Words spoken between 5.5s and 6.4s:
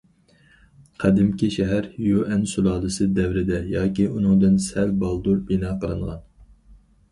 بىنا قىلىنغان.